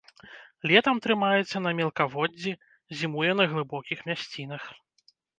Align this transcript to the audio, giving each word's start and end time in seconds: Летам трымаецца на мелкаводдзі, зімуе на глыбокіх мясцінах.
Летам 0.69 0.99
трымаецца 1.05 1.57
на 1.65 1.73
мелкаводдзі, 1.79 2.53
зімуе 3.01 3.31
на 3.41 3.45
глыбокіх 3.51 3.99
мясцінах. 4.09 4.63